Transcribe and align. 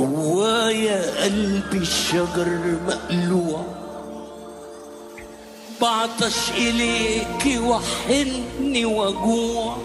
جوايا 0.00 1.24
قلبي 1.24 1.78
الشجر 1.78 2.78
مقلوع 2.86 3.64
بعطش 5.80 6.50
إليك 6.50 7.60
وحلني 7.60 8.84
وجوع 8.84 9.76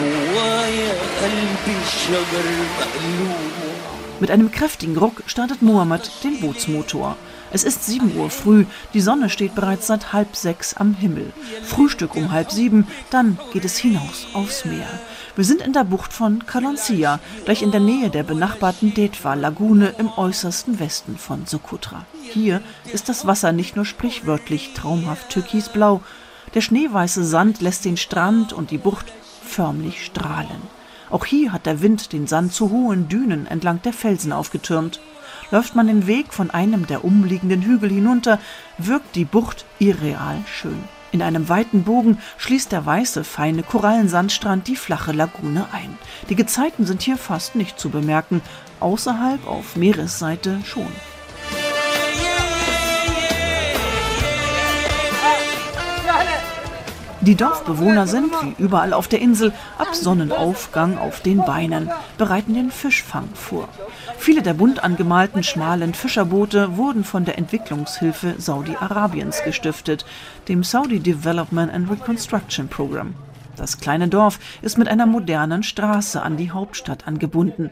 جوايا 0.00 0.92
قلبي 1.22 1.76
الشجر 1.86 2.46
مقلوع 2.80 3.36
Mit 4.20 4.30
einem 4.30 4.50
kräftigen 4.52 4.96
Ruck 4.96 5.24
startet 5.26 5.60
Mohammed 5.60 6.08
den 6.22 6.40
Bootsmotor. 6.40 7.16
es 7.51 7.63
ist 7.63 7.85
7 7.85 8.15
Uhr 8.17 8.29
früh, 8.29 8.65
die 8.93 9.01
Sonne 9.01 9.29
steht 9.29 9.55
bereits 9.55 9.87
seit 9.87 10.13
halb 10.13 10.35
sechs 10.35 10.75
am 10.75 10.93
Himmel. 10.93 11.33
Frühstück 11.63 12.15
um 12.15 12.31
halb 12.31 12.51
sieben, 12.51 12.87
dann 13.09 13.39
geht 13.53 13.65
es 13.65 13.77
hinaus 13.77 14.27
aufs 14.33 14.65
Meer. 14.65 14.87
Wir 15.35 15.45
sind 15.45 15.61
in 15.61 15.73
der 15.73 15.83
Bucht 15.83 16.13
von 16.13 16.45
Kalancia, 16.45 17.19
gleich 17.45 17.61
in 17.61 17.71
der 17.71 17.79
Nähe 17.79 18.09
der 18.09 18.23
benachbarten 18.23 18.93
Detwa-Lagune 18.93 19.95
im 19.97 20.09
äußersten 20.15 20.79
Westen 20.79 21.17
von 21.17 21.45
Sokotra. 21.45 22.05
Hier 22.21 22.61
ist 22.93 23.09
das 23.09 23.25
Wasser 23.25 23.51
nicht 23.51 23.75
nur 23.75 23.85
sprichwörtlich 23.85 24.73
traumhaft 24.73 25.29
türkisblau, 25.29 26.01
der 26.53 26.61
schneeweiße 26.61 27.23
Sand 27.23 27.61
lässt 27.61 27.85
den 27.85 27.97
Strand 27.97 28.53
und 28.53 28.71
die 28.71 28.77
Bucht 28.77 29.13
förmlich 29.43 30.05
strahlen. 30.05 30.61
Auch 31.09 31.25
hier 31.25 31.51
hat 31.51 31.65
der 31.65 31.81
Wind 31.81 32.13
den 32.13 32.27
Sand 32.27 32.53
zu 32.53 32.69
hohen 32.69 33.07
Dünen 33.07 33.47
entlang 33.47 33.81
der 33.81 33.93
Felsen 33.93 34.31
aufgetürmt. 34.31 34.99
Läuft 35.51 35.75
man 35.75 35.87
den 35.87 36.05
Weg 36.05 36.33
von 36.33 36.51
einem 36.51 36.85
der 36.85 37.03
umliegenden 37.03 37.61
Hügel 37.61 37.89
hinunter, 37.89 38.39
wirkt 38.77 39.15
die 39.15 39.25
Bucht 39.25 39.65
irreal 39.79 40.37
schön. 40.45 40.83
In 41.11 41.23
einem 41.23 41.49
weiten 41.49 41.83
Bogen 41.83 42.19
schließt 42.37 42.71
der 42.71 42.85
weiße, 42.85 43.23
feine 43.23 43.63
Korallensandstrand 43.63 44.67
die 44.67 44.75
flache 44.75 45.11
Lagune 45.11 45.65
ein. 45.71 45.97
Die 46.29 46.35
Gezeiten 46.35 46.85
sind 46.85 47.01
hier 47.01 47.17
fast 47.17 47.55
nicht 47.55 47.79
zu 47.79 47.89
bemerken, 47.89 48.41
außerhalb 48.79 49.47
auf 49.47 49.75
Meeresseite 49.75 50.59
schon. 50.65 50.91
Die 57.21 57.35
Dorfbewohner 57.35 58.07
sind, 58.07 58.31
wie 58.41 58.63
überall 58.63 58.93
auf 58.93 59.09
der 59.09 59.19
Insel, 59.19 59.51
ab 59.77 59.93
Sonnenaufgang 59.93 60.97
auf 60.97 61.19
den 61.19 61.39
Beinen, 61.39 61.91
bereiten 62.17 62.53
den 62.53 62.71
Fischfang 62.71 63.27
vor. 63.33 63.67
Viele 64.17 64.41
der 64.41 64.53
bunt 64.53 64.83
angemalten 64.83 65.43
schmalen 65.43 65.93
Fischerboote 65.93 66.77
wurden 66.77 67.03
von 67.03 67.25
der 67.25 67.37
Entwicklungshilfe 67.37 68.35
Saudi-Arabiens 68.37 69.43
gestiftet, 69.43 70.05
dem 70.47 70.63
Saudi 70.63 71.01
Development 71.01 71.73
and 71.73 71.91
Reconstruction 71.91 72.69
Program. 72.69 73.13
Das 73.59 73.77
kleine 73.77 74.07
Dorf 74.07 74.39
ist 74.61 74.77
mit 74.77 74.87
einer 74.87 75.05
modernen 75.05 75.63
Straße 75.63 76.21
an 76.21 76.37
die 76.37 76.51
Hauptstadt 76.51 77.07
angebunden. 77.07 77.71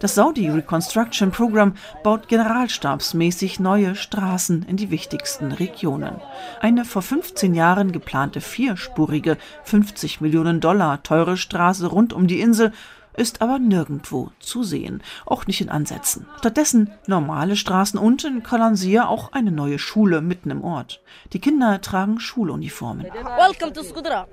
Das 0.00 0.16
Saudi 0.16 0.50
Reconstruction 0.50 1.30
Program 1.30 1.74
baut 2.02 2.26
generalstabsmäßig 2.26 3.60
neue 3.60 3.94
Straßen 3.94 4.64
in 4.64 4.76
die 4.76 4.90
wichtigsten 4.90 5.52
Regionen. 5.52 6.20
Eine 6.60 6.84
vor 6.84 7.02
15 7.02 7.54
Jahren 7.54 7.92
geplante 7.92 8.40
vierspurige, 8.40 9.38
50 9.62 10.20
Millionen 10.20 10.60
Dollar 10.60 11.04
teure 11.04 11.36
Straße 11.36 11.86
rund 11.86 12.12
um 12.12 12.26
die 12.26 12.40
Insel 12.40 12.72
ist 13.18 13.42
aber 13.42 13.58
nirgendwo 13.58 14.30
zu 14.38 14.62
sehen, 14.62 15.02
auch 15.26 15.46
nicht 15.46 15.60
in 15.60 15.68
Ansätzen. 15.68 16.26
Stattdessen 16.38 16.90
normale 17.06 17.56
Straßen 17.56 17.98
und 17.98 18.24
in 18.24 18.42
Kalansia 18.42 19.06
auch 19.08 19.32
eine 19.32 19.50
neue 19.50 19.78
Schule 19.78 20.20
mitten 20.20 20.50
im 20.50 20.62
Ort. 20.62 21.00
Die 21.32 21.40
Kinder 21.40 21.80
tragen 21.80 22.20
Schuluniformen. 22.20 23.06
Welcome 23.06 23.72
to 23.72 23.82
Skudra. 23.82 24.28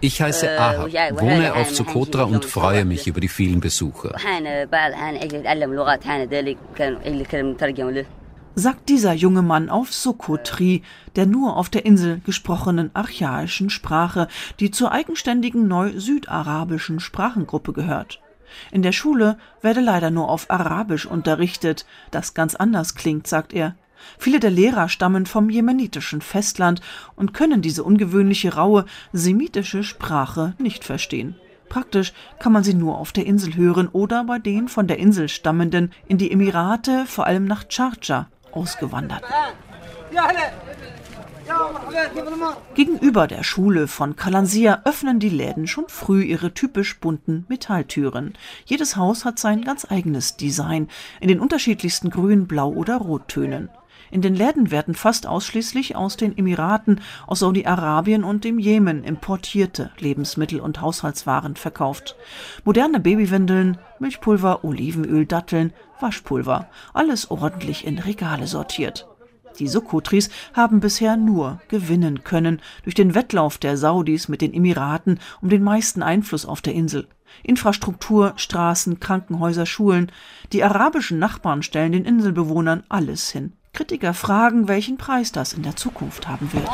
Ich 0.00 0.22
heiße 0.22 0.58
Ahab, 0.58 0.90
wohne 1.20 1.54
auf 1.54 1.74
Sokotra 1.74 2.24
und 2.24 2.44
freue 2.44 2.84
mich 2.86 3.06
über 3.06 3.20
die 3.20 3.28
vielen 3.28 3.60
Besucher. 3.60 4.14
sagt 8.56 8.88
dieser 8.88 9.12
junge 9.12 9.42
Mann 9.42 9.68
auf 9.68 9.92
Sokotri, 9.92 10.82
der 11.16 11.26
nur 11.26 11.56
auf 11.56 11.68
der 11.68 11.84
Insel 11.84 12.20
gesprochenen 12.24 12.90
archaischen 12.94 13.68
Sprache, 13.68 14.28
die 14.60 14.70
zur 14.70 14.92
eigenständigen 14.92 15.66
neu-südarabischen 15.66 17.00
Sprachengruppe 17.00 17.72
gehört. 17.72 18.20
In 18.70 18.82
der 18.82 18.92
Schule 18.92 19.38
werde 19.60 19.80
leider 19.80 20.10
nur 20.10 20.28
auf 20.28 20.50
Arabisch 20.50 21.06
unterrichtet, 21.06 21.84
das 22.12 22.34
ganz 22.34 22.54
anders 22.54 22.94
klingt, 22.94 23.26
sagt 23.26 23.52
er. 23.52 23.74
Viele 24.18 24.40
der 24.40 24.50
Lehrer 24.50 24.88
stammen 24.88 25.26
vom 25.26 25.50
jemenitischen 25.50 26.20
Festland 26.20 26.80
und 27.16 27.34
können 27.34 27.62
diese 27.62 27.84
ungewöhnliche 27.84 28.54
raue 28.54 28.84
semitische 29.12 29.84
Sprache 29.84 30.54
nicht 30.58 30.84
verstehen. 30.84 31.36
Praktisch 31.68 32.12
kann 32.38 32.52
man 32.52 32.62
sie 32.62 32.74
nur 32.74 32.98
auf 32.98 33.12
der 33.12 33.26
Insel 33.26 33.56
hören 33.56 33.88
oder 33.88 34.24
bei 34.24 34.38
den 34.38 34.68
von 34.68 34.86
der 34.86 34.98
Insel 34.98 35.28
stammenden 35.28 35.92
in 36.06 36.18
die 36.18 36.30
Emirate, 36.30 37.04
vor 37.06 37.26
allem 37.26 37.46
nach 37.46 37.64
Charcha, 37.68 38.28
ausgewanderten. 38.52 39.26
Gegenüber 42.74 43.26
der 43.26 43.42
Schule 43.42 43.88
von 43.88 44.16
Kalansia 44.16 44.82
öffnen 44.84 45.20
die 45.20 45.28
Läden 45.28 45.66
schon 45.66 45.88
früh 45.88 46.22
ihre 46.22 46.54
typisch 46.54 46.98
bunten 47.00 47.44
Metalltüren. 47.48 48.34
Jedes 48.64 48.96
Haus 48.96 49.24
hat 49.24 49.38
sein 49.38 49.62
ganz 49.62 49.90
eigenes 49.90 50.36
Design 50.36 50.88
in 51.20 51.28
den 51.28 51.40
unterschiedlichsten 51.40 52.10
Grün, 52.10 52.46
Blau 52.46 52.70
oder 52.70 52.96
Rottönen. 52.96 53.68
In 54.14 54.22
den 54.22 54.36
Läden 54.36 54.70
werden 54.70 54.94
fast 54.94 55.26
ausschließlich 55.26 55.96
aus 55.96 56.16
den 56.16 56.38
Emiraten, 56.38 57.00
aus 57.26 57.40
Saudi-Arabien 57.40 58.22
und 58.22 58.44
dem 58.44 58.60
Jemen 58.60 59.02
importierte 59.02 59.90
Lebensmittel 59.98 60.60
und 60.60 60.80
Haushaltswaren 60.80 61.56
verkauft. 61.56 62.14
Moderne 62.64 63.00
Babywindeln, 63.00 63.76
Milchpulver, 63.98 64.62
Olivenöl, 64.62 65.26
Datteln, 65.26 65.72
Waschpulver, 65.98 66.68
alles 66.92 67.28
ordentlich 67.28 67.84
in 67.84 67.98
Regale 67.98 68.46
sortiert. 68.46 69.08
Die 69.58 69.66
Sokotris 69.66 70.30
haben 70.52 70.78
bisher 70.78 71.16
nur 71.16 71.60
gewinnen 71.66 72.22
können 72.22 72.60
durch 72.84 72.94
den 72.94 73.16
Wettlauf 73.16 73.58
der 73.58 73.76
Saudis 73.76 74.28
mit 74.28 74.42
den 74.42 74.54
Emiraten 74.54 75.18
um 75.42 75.48
den 75.48 75.64
meisten 75.64 76.04
Einfluss 76.04 76.46
auf 76.46 76.60
der 76.60 76.74
Insel. 76.74 77.08
Infrastruktur, 77.42 78.34
Straßen, 78.36 79.00
Krankenhäuser, 79.00 79.66
Schulen. 79.66 80.12
Die 80.52 80.62
arabischen 80.62 81.18
Nachbarn 81.18 81.64
stellen 81.64 81.90
den 81.90 82.04
Inselbewohnern 82.04 82.84
alles 82.88 83.28
hin. 83.30 83.54
Kritiker 83.74 84.14
fragen, 84.14 84.68
welchen 84.68 84.96
Preis 84.96 85.32
das 85.32 85.52
in 85.52 85.62
der 85.62 85.76
Zukunft 85.76 86.28
haben 86.28 86.50
wird. 86.52 86.70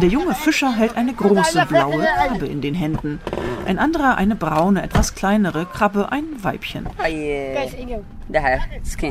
Der 0.00 0.08
junge 0.08 0.34
Fischer 0.34 0.72
hält 0.72 0.96
eine 0.96 1.12
große 1.12 1.66
blaue 1.66 2.04
Krabbe 2.04 2.46
in 2.46 2.60
den 2.60 2.74
Händen. 2.74 3.20
Ein 3.66 3.78
anderer 3.78 4.16
eine 4.16 4.36
braune, 4.36 4.82
etwas 4.82 5.14
kleinere 5.14 5.66
Krabbe, 5.66 6.12
ein 6.12 6.24
Weibchen. 6.42 6.86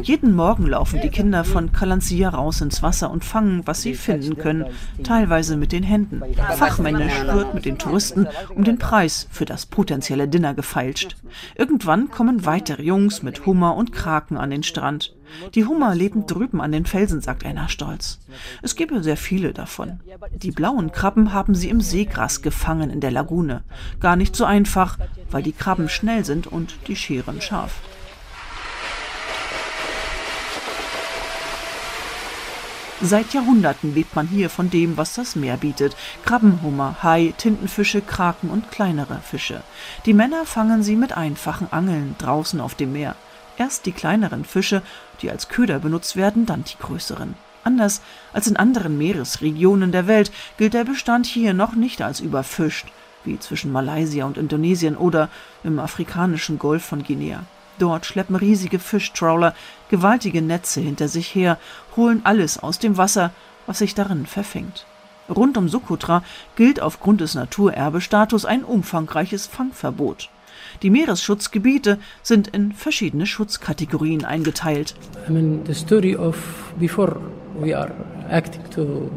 Jeden 0.03 0.35
Morgen 0.35 0.67
laufen 0.67 1.01
die 1.01 1.09
Kinder 1.09 1.43
von 1.43 1.71
Kalansia 1.71 2.29
raus 2.29 2.61
ins 2.61 2.83
Wasser 2.83 3.11
und 3.11 3.25
fangen, 3.25 3.65
was 3.65 3.81
sie 3.81 3.95
finden 3.95 4.37
können, 4.37 4.65
teilweise 5.03 5.57
mit 5.57 5.71
den 5.71 5.83
Händen. 5.83 6.21
Fachmännisch 6.55 7.25
wird 7.25 7.53
mit 7.53 7.65
den 7.65 7.77
Touristen 7.77 8.27
um 8.55 8.63
den 8.63 8.77
Preis 8.77 9.27
für 9.31 9.45
das 9.45 9.65
potenzielle 9.65 10.27
Dinner 10.27 10.53
gefeilscht. 10.53 11.17
Irgendwann 11.55 12.09
kommen 12.09 12.45
weitere 12.45 12.83
Jungs 12.83 13.23
mit 13.23 13.45
Hummer 13.45 13.75
und 13.75 13.91
Kraken 13.91 14.37
an 14.37 14.51
den 14.51 14.63
Strand. 14.63 15.16
Die 15.55 15.65
Hummer 15.65 15.95
leben 15.95 16.25
drüben 16.25 16.61
an 16.61 16.71
den 16.71 16.85
Felsen, 16.85 17.21
sagt 17.21 17.45
einer 17.45 17.69
stolz. 17.69 18.19
Es 18.61 18.75
gebe 18.75 19.03
sehr 19.03 19.17
viele 19.17 19.53
davon. 19.53 19.99
Die 20.33 20.51
blauen 20.51 20.91
Krabben 20.91 21.33
haben 21.33 21.55
sie 21.55 21.69
im 21.69 21.81
Seegras 21.81 22.41
gefangen 22.41 22.89
in 22.89 23.01
der 23.01 23.11
Lagune. 23.11 23.63
Gar 23.99 24.15
nicht 24.15 24.35
so 24.35 24.45
einfach, 24.45 24.97
weil 25.29 25.43
die 25.43 25.51
Krabben 25.51 25.89
schnell 25.89 26.25
sind 26.25 26.47
und 26.47 26.75
die 26.87 26.95
Scheren 26.95 27.41
scharf. 27.41 27.81
Seit 32.99 33.31
Jahrhunderten 33.31 33.93
lebt 33.93 34.15
man 34.15 34.27
hier 34.27 34.49
von 34.49 34.71
dem, 34.71 34.97
was 34.97 35.13
das 35.13 35.35
Meer 35.35 35.57
bietet. 35.57 35.95
Krabben, 36.25 36.63
Hummer, 36.63 36.97
Hai, 37.03 37.31
Tintenfische, 37.37 38.01
Kraken 38.01 38.49
und 38.49 38.71
kleinere 38.71 39.19
Fische. 39.19 39.61
Die 40.07 40.15
Männer 40.15 40.47
fangen 40.47 40.81
sie 40.81 40.95
mit 40.95 41.15
einfachen 41.15 41.71
Angeln 41.71 42.15
draußen 42.17 42.59
auf 42.59 42.73
dem 42.73 42.93
Meer. 42.93 43.15
Erst 43.57 43.85
die 43.85 43.91
kleineren 43.91 44.45
Fische, 44.45 44.81
die 45.21 45.31
als 45.31 45.49
Köder 45.49 45.79
benutzt 45.79 46.15
werden, 46.15 46.45
dann 46.45 46.63
die 46.63 46.77
größeren. 46.77 47.35
Anders 47.63 48.01
als 48.33 48.47
in 48.47 48.55
anderen 48.55 48.97
Meeresregionen 48.97 49.91
der 49.91 50.07
Welt 50.07 50.31
gilt 50.57 50.73
der 50.73 50.85
Bestand 50.85 51.25
hier 51.25 51.53
noch 51.53 51.73
nicht 51.73 52.01
als 52.01 52.19
überfischt, 52.19 52.87
wie 53.25 53.39
zwischen 53.39 53.71
Malaysia 53.71 54.25
und 54.25 54.37
Indonesien 54.37 54.95
oder 54.95 55.29
im 55.63 55.79
afrikanischen 55.79 56.59
Golf 56.59 56.85
von 56.85 57.03
Guinea. 57.03 57.43
Dort 57.79 58.05
schleppen 58.05 58.35
riesige 58.35 58.79
Fischtrawler 58.79 59.53
gewaltige 59.89 60.41
Netze 60.41 60.81
hinter 60.81 61.07
sich 61.07 61.33
her, 61.35 61.59
holen 61.95 62.21
alles 62.23 62.57
aus 62.57 62.79
dem 62.79 62.97
Wasser, 62.97 63.31
was 63.65 63.79
sich 63.79 63.93
darin 63.93 64.25
verfängt. 64.25 64.85
Rund 65.29 65.57
um 65.57 65.67
Sokotra 65.67 66.23
gilt 66.55 66.81
aufgrund 66.81 67.21
des 67.21 67.35
Naturerbestatus 67.35 68.45
ein 68.45 68.63
umfangreiches 68.63 69.45
Fangverbot. 69.45 70.29
Die 70.81 70.89
Meeresschutzgebiete 70.89 71.99
sind 72.23 72.47
in 72.49 72.71
verschiedene 72.71 73.25
Schutzkategorien 73.25 74.25
eingeteilt. 74.25 74.95
I 75.27 75.31
mean, 75.31 75.61
the 75.65 75.73
story 75.73 76.15
of 76.15 76.37
before 76.79 77.19
we 77.59 77.77
are 77.77 77.91
acting 78.29 78.69
to 78.71 79.09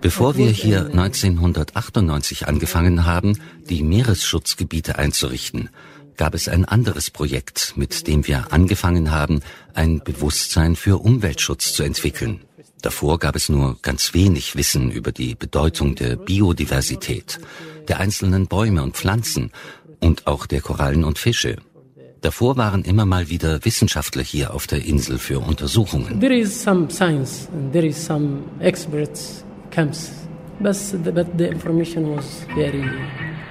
Bevor 0.00 0.36
wir 0.36 0.50
hier 0.50 0.80
1998 0.86 2.48
angefangen 2.48 3.06
haben, 3.06 3.38
die 3.68 3.82
Meeresschutzgebiete 3.82 4.98
einzurichten, 4.98 5.70
gab 6.16 6.34
es 6.34 6.48
ein 6.48 6.64
anderes 6.64 7.10
Projekt, 7.10 7.72
mit 7.76 8.06
dem 8.06 8.26
wir 8.26 8.52
angefangen 8.52 9.10
haben, 9.10 9.40
ein 9.72 10.00
Bewusstsein 10.04 10.76
für 10.76 10.98
Umweltschutz 11.02 11.72
zu 11.72 11.82
entwickeln. 11.82 12.40
Davor 12.83 13.19
gab 13.19 13.35
es 13.35 13.49
nur 13.49 13.77
ganz 13.81 14.13
wenig 14.13 14.55
Wissen 14.55 14.91
über 14.91 15.11
die 15.11 15.35
Bedeutung 15.35 15.95
der 15.95 16.15
Biodiversität, 16.15 17.39
der 17.87 17.99
einzelnen 17.99 18.47
Bäume 18.47 18.83
und 18.83 18.95
Pflanzen 18.95 19.51
und 19.99 20.27
auch 20.27 20.45
der 20.45 20.61
Korallen 20.61 21.03
und 21.03 21.19
Fische. 21.19 21.57
Davor 22.21 22.57
waren 22.57 22.83
immer 22.83 23.05
mal 23.05 23.29
wieder 23.29 23.63
Wissenschaftler 23.63 24.23
hier 24.23 24.53
auf 24.53 24.67
der 24.67 24.83
Insel 24.85 25.19
für 25.19 25.39
Untersuchungen. 25.39 26.19
There 26.19 26.35
is 26.35 26.61
some 26.61 26.89
science 26.89 27.47
and 27.53 27.71
there 27.71 27.87
is 27.87 28.05
some 28.05 28.43
experts 28.59 29.45
camps, 29.71 30.11
but 30.59 30.75
the 31.37 31.47
information 31.47 32.15
was 32.15 32.45
very 32.55 32.83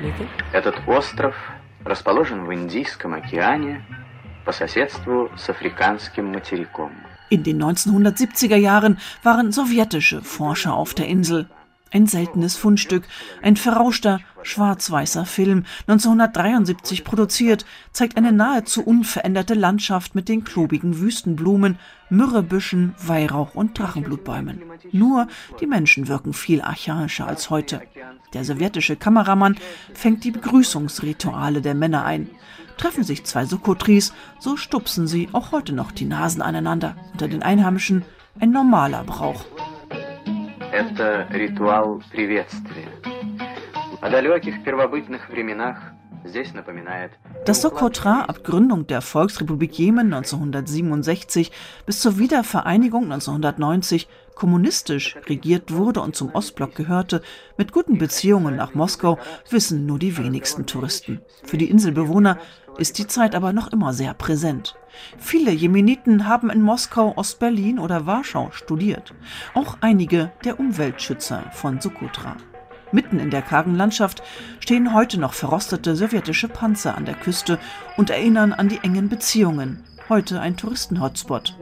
little. 0.03 0.27
Этот 0.53 0.75
остров 0.87 1.35
расположен 1.85 2.45
в 2.45 2.53
Индийском 2.53 3.15
океане 3.15 3.85
по 4.45 4.53
соседству 4.53 5.31
с 5.37 5.49
африканским 5.49 6.27
материком. 6.27 6.93
In 7.34 7.42
den 7.42 7.64
1970er 7.64 8.58
Jahren 8.58 9.00
waren 9.24 9.52
sowjetische 9.52 10.22
Forscher 10.22 10.76
auf 10.76 10.94
der 10.94 11.08
Insel. 11.08 11.48
Ein 11.94 12.08
seltenes 12.08 12.56
Fundstück, 12.56 13.04
ein 13.44 13.56
verrauschter, 13.56 14.20
schwarz-weißer 14.42 15.28
Film, 15.28 15.66
1973 15.82 17.04
produziert, 17.04 17.68
zeigt 17.92 18.18
eine 18.18 18.32
nahezu 18.32 18.84
unveränderte 18.84 19.54
Landschaft 19.54 20.16
mit 20.16 20.28
den 20.28 20.44
klobigen 20.44 21.00
Wüstenblumen, 21.00 21.78
Myrrhebüschen, 22.10 22.96
Weihrauch 22.98 23.54
und 23.54 23.78
Drachenblutbäumen. 23.78 24.64
Nur 24.92 25.28
die 25.62 25.68
Menschen 25.68 26.08
wirken 26.08 26.34
viel 26.34 26.64
archaischer 26.64 27.28
als 27.28 27.52
heute. 27.52 27.82
Der 28.34 28.44
sowjetische 28.44 28.96
Kameramann 28.96 29.56
fängt 29.94 30.24
die 30.24 30.32
Begrüßungsrituale 30.32 31.62
der 31.62 31.76
Männer 31.76 32.06
ein. 32.06 32.28
Treffen 32.78 33.04
sich 33.04 33.24
zwei 33.24 33.46
Sokotris, 33.46 34.14
so 34.40 34.58
stupsen 34.58 35.06
sie 35.06 35.30
auch 35.32 35.52
heute 35.52 35.74
noch 35.74 35.92
die 35.92 36.06
Nasen 36.06 36.42
aneinander. 36.42 36.96
Unter 37.12 37.28
den 37.28 37.44
Einheimischen 37.44 38.04
ein 38.40 38.50
normaler 38.50 39.04
Brauch 39.04 39.46
Это 40.73 41.27
ритуал 41.31 42.03
приветствия. 42.11 42.89
О 44.01 44.11
далеких 44.11 44.63
первобытных 44.65 45.29
временах 45.29 45.95
das 47.47 47.63
Sokotra 47.63 48.25
ab 48.25 48.45
Gründung 48.45 48.87
der 48.87 49.01
Volksrepublik 49.01 49.79
Jemen 49.79 50.13
1967 50.13 51.51
bis 51.87 52.01
zur 52.01 52.19
Wiedervereinigung 52.19 53.05
1990 53.05 54.09
kommunistisch 54.35 55.17
regiert 55.27 55.73
wurde 55.73 56.01
und 56.01 56.15
zum 56.15 56.35
Ostblock 56.35 56.75
gehörte, 56.75 57.23
mit 57.57 57.73
guten 57.73 57.99
Beziehungen 57.99 58.57
nach 58.57 58.75
Moskau, 58.75 59.19
wissen 59.51 59.87
nur 59.87 59.99
die 59.99 60.17
wenigsten 60.19 60.67
Touristen. 60.67 61.21
Für 61.45 61.57
die 61.57 61.71
Inselbewohner 61.71 62.39
ist 62.78 62.98
die 62.98 63.08
Zeit 63.08 63.36
aber 63.36 63.54
noch 63.54 63.72
immer 63.72 63.94
sehr 63.94 64.14
präsent. 64.14 64.76
Viele 65.18 65.52
Jemeniten 65.52 66.28
haben 66.28 66.50
in 66.50 66.62
Moskau, 66.62 67.14
Ostberlin 67.16 67.80
oder 67.80 68.06
Warschau 68.06 68.50
studiert. 68.52 69.14
Auch 69.54 69.78
einige 69.82 70.32
der 70.44 70.60
Umweltschützer 70.60 71.44
von 71.52 71.82
Sokotra. 71.82 72.38
Mitten 72.92 73.20
in 73.20 73.32
der 73.32 73.42
kargen 73.42 73.76
Landschaft 73.76 74.22
stehen 74.60 74.94
heute 74.94 75.20
noch 75.20 75.34
verrostete 75.34 75.96
sowjetische 75.96 76.48
Panzer 76.48 76.96
an 76.96 77.06
der 77.06 77.16
Küste 77.16 77.58
und 77.98 78.12
erinnern 78.12 78.54
an 78.54 78.70
die 78.70 78.80
engen 78.84 79.10
Beziehungen. 79.10 79.84
Heute 80.10 80.40
ein 80.40 80.58
Touristenhotspot. 80.58 81.58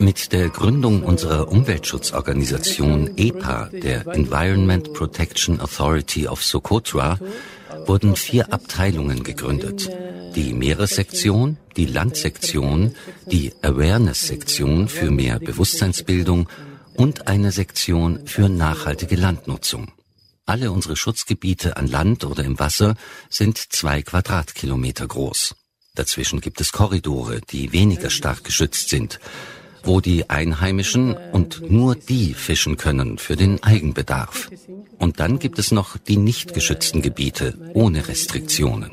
Mit 0.00 0.32
der 0.32 0.48
Gründung 0.48 1.02
unserer 1.02 1.48
Umweltschutzorganisation 1.48 3.16
EPA, 3.16 3.68
der 3.72 4.06
Environment 4.06 4.92
Protection 4.92 5.60
Authority 5.60 6.28
of 6.28 6.44
Socotra, 6.44 7.18
wurden 7.86 8.14
vier 8.14 8.52
Abteilungen 8.52 9.24
gegründet. 9.24 9.90
Die 10.36 10.52
Meeressektion, 10.52 11.56
die 11.76 11.86
Landsektion, 11.86 12.94
die 13.26 13.52
Awareness-Sektion 13.62 14.88
für 14.88 15.10
mehr 15.10 15.40
Bewusstseinsbildung 15.40 16.48
und 16.94 17.26
eine 17.26 17.50
Sektion 17.50 18.24
für 18.24 18.48
nachhaltige 18.48 19.16
Landnutzung. 19.16 19.90
Alle 20.46 20.70
unsere 20.70 20.96
Schutzgebiete 20.96 21.76
an 21.76 21.88
Land 21.88 22.24
oder 22.24 22.44
im 22.44 22.60
Wasser 22.60 22.94
sind 23.30 23.58
zwei 23.58 24.02
Quadratkilometer 24.02 25.08
groß. 25.08 25.56
Dazwischen 25.96 26.40
gibt 26.40 26.60
es 26.60 26.70
Korridore, 26.70 27.40
die 27.50 27.72
weniger 27.72 28.10
stark 28.10 28.44
geschützt 28.44 28.90
sind 28.90 29.18
wo 29.82 30.00
die 30.00 30.28
Einheimischen 30.30 31.16
und 31.32 31.70
nur 31.70 31.94
die 31.94 32.34
fischen 32.34 32.76
können 32.76 33.18
für 33.18 33.36
den 33.36 33.62
Eigenbedarf. 33.62 34.50
Und 34.98 35.20
dann 35.20 35.38
gibt 35.38 35.58
es 35.58 35.72
noch 35.72 35.96
die 35.96 36.16
nicht 36.16 36.54
geschützten 36.54 37.02
Gebiete 37.02 37.54
ohne 37.74 38.08
Restriktionen. 38.08 38.90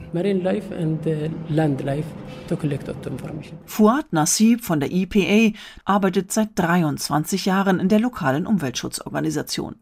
Fuad 3.65 4.13
Nassib 4.13 4.63
von 4.63 4.79
der 4.79 4.91
EPA 4.91 5.57
arbeitet 5.85 6.31
seit 6.31 6.49
23 6.55 7.45
Jahren 7.45 7.79
in 7.79 7.89
der 7.89 7.99
lokalen 7.99 8.45
Umweltschutzorganisation. 8.45 9.75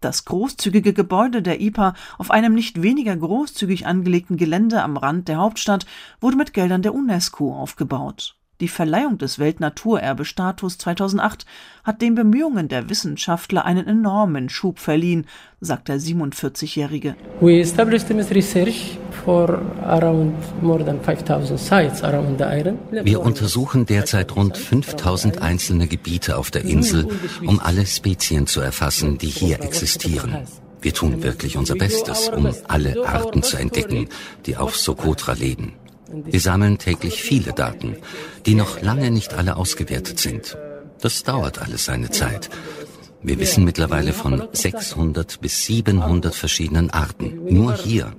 Das 0.00 0.24
großzügige 0.24 0.92
Gebäude 0.92 1.42
der 1.42 1.60
IPA 1.60 1.94
auf 2.18 2.30
einem 2.30 2.54
nicht 2.54 2.82
weniger 2.82 3.16
großzügig 3.16 3.86
angelegten 3.86 4.36
Gelände 4.36 4.82
am 4.82 4.96
Rand 4.96 5.28
der 5.28 5.38
Hauptstadt 5.38 5.86
wurde 6.20 6.36
mit 6.36 6.52
Geldern 6.52 6.82
der 6.82 6.94
UNESCO 6.94 7.54
aufgebaut. 7.54 8.36
Die 8.60 8.68
Verleihung 8.68 9.18
des 9.18 9.40
Weltnaturerbestatus 9.40 10.78
2008 10.78 11.44
hat 11.82 12.00
den 12.00 12.14
Bemühungen 12.14 12.68
der 12.68 12.88
Wissenschaftler 12.88 13.64
einen 13.64 13.88
enormen 13.88 14.48
Schub 14.48 14.78
verliehen, 14.78 15.26
sagt 15.60 15.88
der 15.88 15.98
47-Jährige. 15.98 17.16
Wir 22.90 23.20
untersuchen 23.20 23.86
derzeit 23.86 24.36
rund 24.36 24.56
5000 24.56 25.42
einzelne 25.42 25.88
Gebiete 25.88 26.36
auf 26.36 26.52
der 26.52 26.64
Insel, 26.64 27.08
um 27.44 27.58
alle 27.58 27.86
Spezien 27.86 28.46
zu 28.46 28.60
erfassen, 28.60 29.18
die 29.18 29.26
hier 29.26 29.60
existieren. 29.62 30.46
Wir 30.80 30.94
tun 30.94 31.24
wirklich 31.24 31.56
unser 31.56 31.74
Bestes, 31.74 32.28
um 32.28 32.54
alle 32.68 33.04
Arten 33.04 33.42
zu 33.42 33.56
entdecken, 33.56 34.08
die 34.46 34.56
auf 34.56 34.76
Sokotra 34.76 35.32
leben. 35.32 35.72
Wir 36.24 36.40
sammeln 36.40 36.78
täglich 36.78 37.22
viele 37.22 37.52
Daten, 37.52 37.96
die 38.46 38.54
noch 38.54 38.80
lange 38.82 39.10
nicht 39.10 39.34
alle 39.34 39.56
ausgewertet 39.56 40.18
sind. 40.18 40.56
Das 41.00 41.22
dauert 41.22 41.60
alles 41.60 41.84
seine 41.84 42.10
Zeit. 42.10 42.50
Wir 43.26 43.38
wissen 43.38 43.64
mittlerweile 43.64 44.12
von 44.12 44.42
600 44.52 45.40
bis 45.40 45.64
700 45.64 46.34
verschiedenen 46.34 46.90
Arten. 46.90 47.40
Nur 47.48 47.74
hier. 47.74 48.12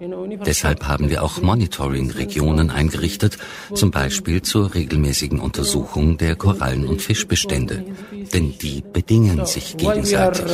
Deshalb 0.48 0.88
haben 0.88 1.12
wir 1.12 1.22
auch 1.22 1.43
Monitoring-Regionen 1.43 2.72
eingerichtet, 2.72 3.38
zum 3.75 3.91
Beispiel 3.91 4.41
zur 4.41 4.74
regelmäßigen 4.74 5.39
Untersuchung 5.39 6.17
der 6.17 6.36
Korallen- 6.36 6.88
und 6.88 7.03
Fischbestände. 7.03 7.86
Denn 8.34 8.55
die 8.58 8.81
bedingen 8.81 9.46
sich 9.46 9.77
gegenseitig. 9.77 10.51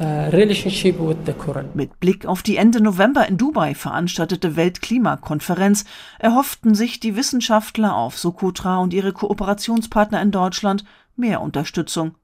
Uh, 0.00 0.30
Mit 1.74 2.00
Blick 2.00 2.26
auf 2.26 2.42
die 2.42 2.56
Ende 2.56 2.80
November 2.80 3.28
in 3.28 3.36
Dubai 3.36 3.74
veranstaltete 3.74 4.56
Weltklimakonferenz 4.56 5.84
erhofften 6.18 6.74
sich 6.74 6.98
die 6.98 7.14
Wissenschaftler 7.14 7.94
auf 7.94 8.18
Sokotra 8.18 8.78
und 8.78 8.92
ihre 8.92 9.12
Kooperationspartner 9.12 10.20
in 10.20 10.32
Deutschland 10.32 10.84
mehr 11.14 11.40
Unterstützung. 11.40 12.16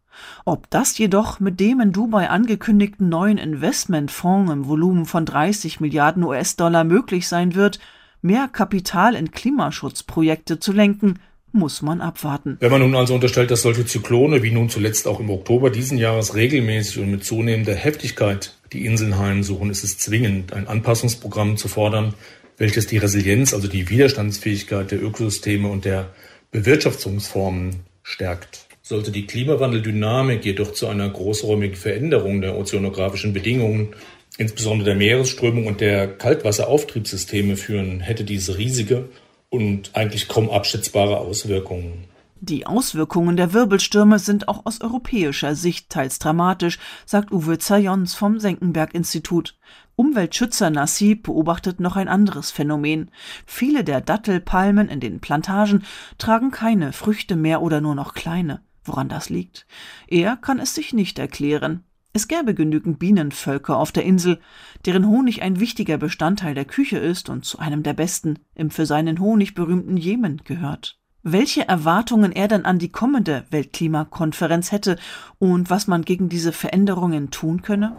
Ob 0.45 0.69
das 0.71 0.99
jedoch 0.99 1.39
mit 1.39 1.61
dem 1.61 1.81
in 1.81 1.93
Dubai 1.93 2.29
angekündigten 2.29 3.09
neuen 3.09 3.39
Investmentfonds 3.39 4.53
im 4.53 4.67
Volumen 4.67 5.07
von 5.07 5.25
30 5.25 5.79
Milliarden 5.79 6.25
US-Dollar 6.25 6.83
möglich 6.83 7.29
sein 7.29 7.55
wird, 7.55 7.79
mehr 8.21 8.49
Kapital 8.49 9.15
in 9.15 9.31
Klimaschutzprojekte 9.31 10.59
zu 10.59 10.73
lenken, 10.73 11.21
muss 11.53 11.83
man 11.83 12.01
abwarten. 12.01 12.57
Wenn 12.61 12.71
man 12.71 12.81
nun 12.81 12.95
also 12.95 13.15
unterstellt, 13.15 13.51
dass 13.51 13.63
solche 13.63 13.85
Zyklone, 13.85 14.43
wie 14.43 14.51
nun 14.51 14.69
zuletzt 14.69 15.07
auch 15.07 15.21
im 15.21 15.31
Oktober 15.31 15.71
diesen 15.71 15.99
Jahres 15.99 16.35
regelmäßig 16.35 16.99
und 16.99 17.11
mit 17.11 17.25
zunehmender 17.25 17.75
Heftigkeit 17.75 18.55
die 18.73 18.87
Inseln 18.87 19.19
heimsuchen, 19.19 19.71
ist 19.71 19.85
es 19.85 19.99
zwingend, 19.99 20.53
ein 20.53 20.69
Anpassungsprogramm 20.69 21.57
zu 21.57 21.69
fordern, 21.69 22.15
welches 22.57 22.87
die 22.87 22.99
Resilienz, 22.99 23.55
also 23.55 23.69
die 23.69 23.89
Widerstandsfähigkeit 23.89 24.91
der 24.91 25.03
Ökosysteme 25.03 25.69
und 25.69 25.85
der 25.85 26.11
Bewirtschaftungsformen 26.51 27.81
stärkt. 28.03 28.67
Sollte 28.83 29.11
die 29.11 29.27
Klimawandeldynamik 29.27 30.45
jedoch 30.45 30.73
zu 30.73 30.89
einer 30.89 31.09
großräumigen 31.09 31.77
Veränderung 31.77 32.41
der 32.41 32.57
ozeanografischen 32.57 33.33
Bedingungen, 33.33 33.95
insbesondere 34.37 34.91
der 34.91 34.97
Meeresströmung 34.97 35.67
und 35.67 35.81
der 35.81 36.09
Kaltwasserauftriebssysteme 36.09 37.57
führen, 37.57 38.01
hätte 38.01 38.25
diese 38.25 38.59
riesige 38.59 39.09
und 39.51 39.95
eigentlich 39.95 40.29
kaum 40.29 40.49
abschätzbare 40.49 41.19
Auswirkungen. 41.19 42.05
Die 42.43 42.67
Auswirkungen 42.67 43.37
der 43.37 43.53
Wirbelstürme 43.53 44.19
sind 44.19 44.49
auch 44.49 44.65
aus 44.65 44.81
europäischer 44.81 45.55
Sicht 45.55 45.91
teils 45.91 46.19
dramatisch, 46.19 46.79
sagt 47.05 47.33
Uwe 47.33 47.59
Zajons 47.59 48.15
vom 48.15 48.41
Senckenberg-Institut. 48.41 49.59
Umweltschützer 49.95 50.71
Nassib 50.71 51.25
beobachtet 51.25 51.81
noch 51.81 51.97
ein 51.97 52.09
anderes 52.09 52.51
Phänomen. 52.51 53.11
Viele 53.45 53.85
der 53.85 54.01
Dattelpalmen 54.01 54.89
in 54.89 55.01
den 55.01 55.21
Plantagen 55.21 55.85
tragen 56.17 56.51
keine 56.51 56.95
Früchte 56.95 57.37
mehr 57.37 57.61
oder 57.61 57.83
nur 57.83 57.95
noch 57.95 58.15
kleine. 58.15 58.63
Woran 58.85 59.11
das 59.11 59.29
liegt? 59.29 59.67
Er 60.09 60.39
kann 60.39 60.59
es 60.59 60.75
sich 60.75 60.95
nicht 60.95 61.19
erklären. 61.19 61.85
Es 62.13 62.29
gäbe 62.29 62.55
genügend 62.55 62.99
Bienenvölker 62.99 63.77
auf 63.77 63.93
der 63.93 64.05
Insel, 64.05 64.41
deren 64.85 65.07
Honig 65.09 65.43
ein 65.43 65.61
wichtiger 65.61 65.99
Bestandteil 65.99 66.55
der 66.55 66.65
Küche 66.65 66.99
ist 66.99 67.29
und 67.29 67.45
zu 67.45 67.59
einem 67.59 67.83
der 67.83 67.95
besten 67.95 68.39
im 68.55 68.71
für 68.71 68.87
seinen 68.87 69.21
Honig 69.21 69.55
berühmten 69.55 69.97
Jemen 69.97 70.43
gehört 70.45 71.01
welche 71.23 71.69
Erwartungen 71.69 72.33
er 72.33 72.49
dann 72.49 72.65
an 72.65 72.79
die 72.79 72.91
kommende 72.91 73.45
Weltklimakonferenz 73.51 74.73
hätte 74.73 74.97
und 75.39 75.69
was 75.69 75.87
man 75.87 76.03
gegen 76.03 76.29
diese 76.29 76.53
Veränderungen 76.53 77.31
tun 77.31 77.63
könne? 77.63 77.95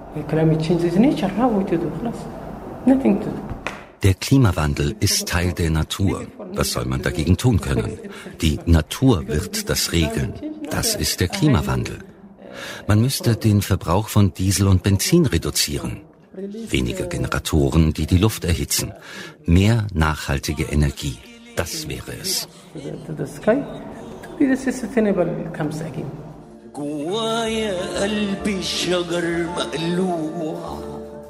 Der 4.04 4.14
Klimawandel 4.16 4.96
ist 5.00 5.28
Teil 5.28 5.54
der 5.54 5.70
Natur. 5.70 6.26
Was 6.54 6.72
soll 6.72 6.86
man 6.86 7.04
dagegen 7.04 7.38
tun 7.38 7.62
können? 7.62 8.00
Die 8.42 8.60
Natur 8.66 9.28
wird 9.28 9.70
das 9.70 9.92
regeln. 9.92 10.34
Das 10.72 10.96
ist 10.96 11.20
der 11.20 11.28
Klimawandel. 11.28 12.00
Man 12.88 13.02
müsste 13.02 13.36
den 13.36 13.62
Verbrauch 13.62 14.08
von 14.08 14.34
Diesel 14.34 14.68
und 14.68 14.84
Benzin 14.84 15.26
reduzieren. 15.26 16.02
Weniger 16.34 17.08
Generatoren, 17.08 17.94
die 17.94 18.06
die 18.06 18.18
Luft 18.18 18.46
erhitzen. 18.46 18.94
Mehr 19.46 19.88
nachhaltige 19.94 20.64
Energie. 20.64 21.18
Das 21.56 21.88
wäre 21.90 22.14
es. 22.22 22.48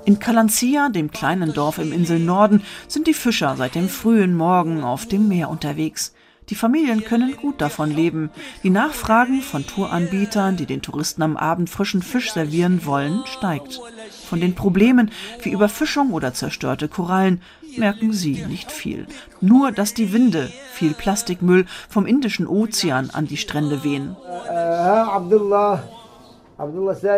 In 0.06 0.20
Kalancia, 0.20 0.90
dem 0.90 1.12
kleinen 1.12 1.54
Dorf 1.54 1.78
im 1.80 1.92
Inselnorden, 1.92 2.64
sind 2.88 3.08
die 3.08 3.14
Fischer 3.14 3.56
seit 3.58 3.76
dem 3.76 3.90
frühen 3.90 4.36
Morgen 4.36 4.84
auf 4.84 5.08
dem 5.08 5.28
Meer 5.28 5.50
unterwegs. 5.50 6.14
Die 6.50 6.56
Familien 6.56 7.04
können 7.04 7.38
gut 7.38 7.62
davon 7.62 7.92
leben. 7.92 8.30
Die 8.64 8.70
Nachfragen 8.70 9.42
von 9.42 9.66
Touranbietern, 9.66 10.58
die 10.58 10.66
den 10.66 10.82
Touristen 10.82 11.22
am 11.22 11.38
Abend 11.38 11.70
frischen 11.70 12.02
Fisch 12.02 12.34
servieren 12.34 12.86
wollen, 12.86 13.22
steigt. 13.26 13.80
Von 14.28 14.42
den 14.42 14.56
Problemen 14.56 15.12
wie 15.42 15.52
Überfischung 15.52 16.12
oder 16.12 16.34
zerstörte 16.34 16.88
Korallen 16.88 17.42
merken 17.78 18.12
sie 18.12 18.46
nicht 18.48 18.72
viel. 18.72 19.08
Nur, 19.40 19.72
dass 19.72 19.94
die 19.94 20.12
Winde 20.14 20.52
viel 20.74 20.94
Plastikmüll 20.94 21.66
vom 21.90 22.06
Indischen 22.06 22.48
Ozean 22.48 23.10
an 23.12 23.28
die 23.28 23.38
Strände 23.38 23.84
wehen. 23.84 24.16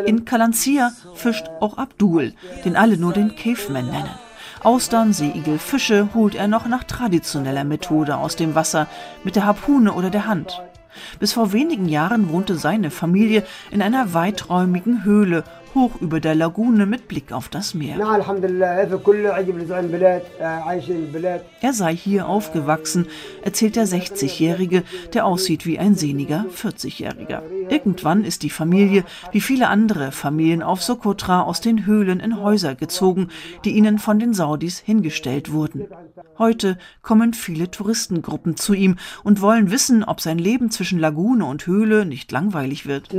In 0.06 0.26
Kalancia 0.26 0.92
fischt 1.16 1.48
auch 1.60 1.78
Abdul, 1.78 2.34
den 2.66 2.76
alle 2.76 2.98
nur 2.98 3.14
den 3.14 3.36
Caveman 3.36 3.88
nennen. 3.88 4.10
Austern, 4.64 5.12
Seeigel, 5.12 5.60
Fische 5.60 6.14
holt 6.14 6.36
er 6.36 6.48
noch 6.48 6.68
nach 6.68 6.86
traditioneller 6.86 7.66
Methode 7.66 8.16
aus 8.16 8.38
dem 8.38 8.56
Wasser, 8.56 8.88
mit 9.26 9.36
der 9.36 9.46
Harpune 9.46 9.92
oder 9.92 10.10
der 10.10 10.26
Hand. 10.26 10.62
Bis 11.20 11.34
vor 11.34 11.52
wenigen 11.52 11.90
Jahren 11.90 12.30
wohnte 12.30 12.56
seine 12.56 12.90
Familie 12.90 13.46
in 13.72 13.82
einer 13.82 14.14
weiträumigen 14.14 15.04
Höhle 15.04 15.44
hoch 15.76 16.00
über 16.02 16.20
der 16.20 16.36
Lagune 16.36 16.86
mit 16.86 17.08
Blick 17.08 17.32
auf 17.32 17.50
das 17.50 17.74
Meer. 17.74 17.98
Er 21.62 21.74
sei 21.74 21.96
hier 21.96 22.28
aufgewachsen, 22.28 23.08
erzählt 23.42 23.76
der 23.76 23.88
60-Jährige, 23.88 24.84
der 25.14 25.26
aussieht 25.26 25.66
wie 25.66 25.80
ein 25.80 25.96
sehniger 25.96 26.46
40-Jähriger. 26.56 27.42
Irgendwann 27.70 28.24
ist 28.24 28.44
die 28.44 28.50
Familie, 28.50 29.04
wie 29.32 29.42
viele 29.42 29.68
andere 29.68 30.12
Familien 30.12 30.62
auf 30.64 30.84
Sokotra, 30.84 31.42
aus 31.42 31.62
den 31.62 31.86
Höhlen 31.86 32.20
in 32.20 32.42
Häuser 32.42 32.76
gezogen, 32.76 33.30
die 33.66 33.72
ihnen 33.72 34.00
von 34.00 34.20
den 34.20 34.34
Saudis 34.34 34.80
hingestellt 34.80 35.52
wurden. 35.52 35.88
Heute 36.38 36.78
kommen 37.02 37.34
viele 37.34 37.70
Touristengruppen 37.72 38.56
zu 38.56 38.74
ihm 38.74 38.98
und 39.24 39.42
wollen 39.42 39.72
wissen, 39.72 40.04
ob 40.04 40.22
sein 40.22 40.38
Leben 40.38 40.72
zwischen 40.72 41.00
Lagune 41.00 41.46
und 41.46 41.68
Höhle 41.68 42.06
nicht 42.06 42.32
langweilig 42.32 42.86
wird. 42.86 43.14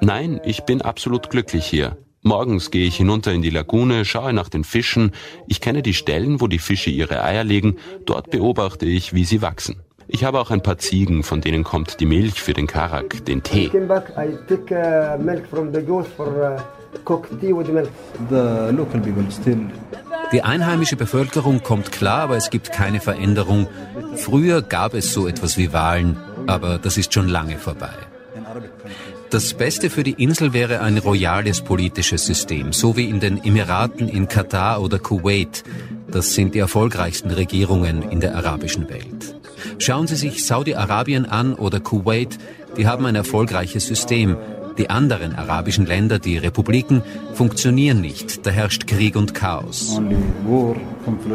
Nein, 0.00 0.31
Nein, 0.32 0.40
ich 0.44 0.62
bin 0.62 0.80
absolut 0.80 1.28
glücklich 1.30 1.66
hier. 1.66 1.96
Morgens 2.22 2.70
gehe 2.70 2.86
ich 2.86 2.96
hinunter 2.96 3.32
in 3.32 3.42
die 3.42 3.50
Lagune, 3.50 4.04
schaue 4.04 4.32
nach 4.32 4.48
den 4.48 4.64
Fischen. 4.64 5.10
Ich 5.46 5.60
kenne 5.60 5.82
die 5.82 5.92
Stellen, 5.92 6.40
wo 6.40 6.46
die 6.46 6.58
Fische 6.58 6.88
ihre 6.90 7.22
Eier 7.22 7.44
legen. 7.44 7.76
Dort 8.06 8.30
beobachte 8.30 8.86
ich, 8.86 9.12
wie 9.12 9.24
sie 9.24 9.42
wachsen. 9.42 9.80
Ich 10.08 10.24
habe 10.24 10.40
auch 10.40 10.50
ein 10.50 10.62
paar 10.62 10.78
Ziegen, 10.78 11.22
von 11.22 11.40
denen 11.40 11.64
kommt 11.64 12.00
die 12.00 12.06
Milch 12.06 12.40
für 12.40 12.54
den 12.54 12.66
Karak, 12.66 13.24
den 13.26 13.42
Tee. 13.42 13.70
Die 20.32 20.42
einheimische 20.42 20.96
Bevölkerung 20.96 21.62
kommt 21.62 21.92
klar, 21.92 22.20
aber 22.20 22.36
es 22.36 22.50
gibt 22.50 22.72
keine 22.72 23.00
Veränderung. 23.00 23.66
Früher 24.16 24.62
gab 24.62 24.94
es 24.94 25.12
so 25.12 25.26
etwas 25.26 25.58
wie 25.58 25.72
Wahlen, 25.72 26.16
aber 26.46 26.78
das 26.78 26.96
ist 26.96 27.12
schon 27.12 27.28
lange 27.28 27.58
vorbei. 27.58 27.92
Das 29.32 29.54
Beste 29.54 29.88
für 29.88 30.02
die 30.02 30.22
Insel 30.22 30.52
wäre 30.52 30.80
ein 30.80 30.98
royales 30.98 31.62
politisches 31.62 32.26
System, 32.26 32.74
so 32.74 32.98
wie 32.98 33.08
in 33.08 33.18
den 33.18 33.42
Emiraten, 33.42 34.06
in 34.06 34.28
Katar 34.28 34.82
oder 34.82 34.98
Kuwait. 34.98 35.64
Das 36.10 36.34
sind 36.34 36.54
die 36.54 36.58
erfolgreichsten 36.58 37.30
Regierungen 37.30 38.02
in 38.02 38.20
der 38.20 38.36
arabischen 38.36 38.90
Welt. 38.90 39.34
Schauen 39.78 40.06
Sie 40.06 40.16
sich 40.16 40.44
Saudi-Arabien 40.44 41.24
an 41.24 41.54
oder 41.54 41.80
Kuwait, 41.80 42.38
die 42.76 42.86
haben 42.86 43.06
ein 43.06 43.14
erfolgreiches 43.14 43.86
System. 43.86 44.36
Die 44.76 44.90
anderen 44.90 45.34
arabischen 45.34 45.86
Länder, 45.86 46.18
die 46.18 46.36
Republiken, 46.36 47.02
funktionieren 47.32 48.02
nicht. 48.02 48.44
Da 48.46 48.50
herrscht 48.50 48.86
Krieg 48.86 49.16
und 49.16 49.32
Chaos. 49.32 49.98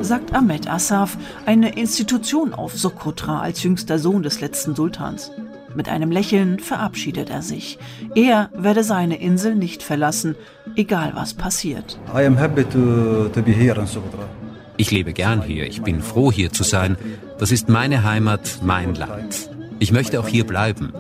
Sagt 0.02 0.36
Ahmed 0.36 0.70
Assaf, 0.70 1.18
eine 1.48 1.76
Institution 1.76 2.54
auf 2.54 2.78
Sokotra 2.78 3.42
als 3.42 3.64
jüngster 3.64 3.98
Sohn 3.98 4.22
des 4.22 4.40
letzten 4.40 4.76
Sultans. 4.76 5.32
Mit 5.78 5.90
einem 5.90 6.10
Lächeln 6.10 6.58
verabschiedet 6.58 7.30
er 7.30 7.44
sich. 7.44 7.78
Er 8.16 8.50
werde 8.58 8.84
seine 8.84 9.22
Insel 9.22 9.54
nicht 9.54 9.84
verlassen, 9.84 10.36
egal 10.76 11.12
was 11.14 11.36
passiert. 11.36 12.00
Ich 14.78 14.90
lebe 14.90 15.14
gern 15.14 15.44
hier. 15.44 15.68
Ich 15.68 15.84
bin 15.84 16.02
froh, 16.02 16.32
hier 16.32 16.52
zu 16.52 16.64
sein. 16.64 16.98
Das 17.38 17.52
ist 17.52 17.70
meine 17.70 18.04
Heimat, 18.04 18.62
mein 18.64 18.96
Land. 18.96 19.52
Ich 19.78 19.92
möchte 19.92 20.20
auch 20.20 20.28
hier 20.28 20.48
bleiben. 20.48 20.94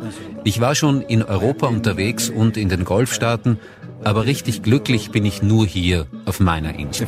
Ich 0.43 0.61
war 0.61 0.75
schon 0.75 1.01
in 1.01 1.23
Europa 1.23 1.65
unterwegs 1.65 2.29
und 2.29 2.55
in 2.55 2.69
den 2.69 2.85
Golfstaaten, 2.85 3.57
aber 4.03 4.27
richtig 4.27 4.61
glücklich 4.61 5.09
bin 5.09 5.25
ich 5.25 5.41
nur 5.41 5.65
hier 5.65 6.05
auf 6.25 6.39
meiner 6.39 6.77
Insel. 6.77 7.07